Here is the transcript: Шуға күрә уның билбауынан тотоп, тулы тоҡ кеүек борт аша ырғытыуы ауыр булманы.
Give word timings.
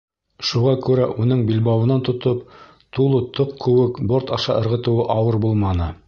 Шуға 0.51 0.71
күрә 0.85 1.03
уның 1.23 1.41
билбауынан 1.49 2.01
тотоп, 2.07 2.41
тулы 2.97 3.19
тоҡ 3.39 3.51
кеүек 3.65 4.01
борт 4.13 4.33
аша 4.39 4.57
ырғытыуы 4.63 5.05
ауыр 5.17 5.39
булманы. 5.45 5.91